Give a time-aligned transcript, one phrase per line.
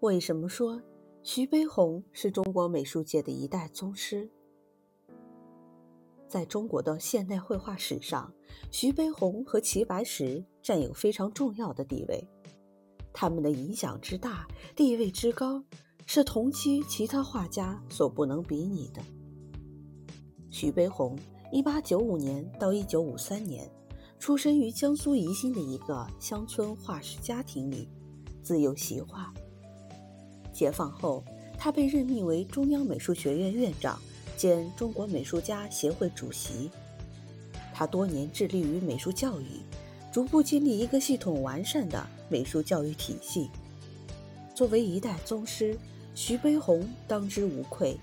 [0.00, 0.82] 为什么说
[1.22, 4.28] 徐悲鸿是中国美术界的一代宗师？
[6.28, 8.30] 在中国的现代绘画史上，
[8.70, 12.28] 徐悲鸿和齐白石占有非常重要的地位。
[13.12, 15.62] 他们的影响之大，地位之高，
[16.04, 19.00] 是同期其他画家所不能比拟的。
[20.50, 21.16] 徐悲鸿
[21.52, 23.70] ，1895年到1953年，
[24.18, 27.88] 出生于江苏宜兴的一个乡村画室家庭里，
[28.42, 29.32] 自幼习画。
[30.54, 31.22] 解放后，
[31.58, 34.00] 他被任命为中央美术学院院长。
[34.36, 36.68] 兼中国美术家协会主席，
[37.72, 39.60] 他多年致力于美术教育，
[40.12, 43.48] 逐步建立一个系统完善的美术教育体系。
[44.52, 45.78] 作为一代宗师，
[46.16, 47.96] 徐悲鸿当之无愧。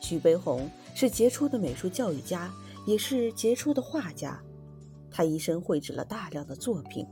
[0.00, 2.52] 徐悲鸿是杰出的美术教育家，
[2.84, 4.40] 也是杰出的画家。
[5.08, 7.06] 他一生绘制了大量的作品。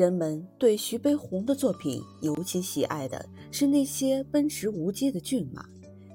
[0.00, 3.22] 人们对徐悲鸿的作品尤其喜爱的
[3.52, 5.62] 是那些奔驰无羁的骏马。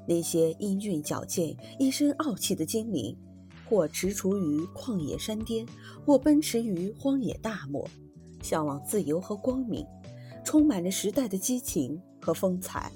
[0.07, 3.15] 那些英俊矫健、一身傲气的精灵，
[3.69, 5.63] 或踟蹰于旷野山巅，
[6.03, 7.87] 或奔驰于荒野大漠，
[8.41, 9.85] 向往自由和光明，
[10.43, 12.91] 充满着时代的激情和风采。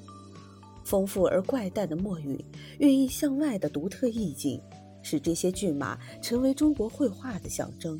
[0.83, 2.35] 丰富而怪诞的墨韵，
[2.79, 4.59] 寓意向外的独特意境，
[5.03, 7.95] 使这些骏马成为中国绘画的象征。